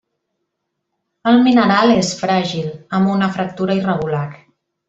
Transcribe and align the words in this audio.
El 1.33 1.37
mineral 1.49 1.93
és 1.97 2.11
fràgil, 2.23 2.73
amb 3.01 3.15
una 3.19 3.31
fractura 3.37 3.81
irregular. 3.83 4.27